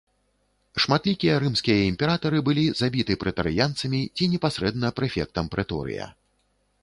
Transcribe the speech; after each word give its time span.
Шматлікія 0.83 1.33
рымскія 1.43 1.81
імператары 1.89 2.39
былі 2.47 2.63
забіты 2.81 3.17
прэтарыянцамі 3.25 4.01
ці 4.15 4.23
непасрэдна 4.33 4.87
прэфектам 5.01 5.45
прэторыя. 5.57 6.05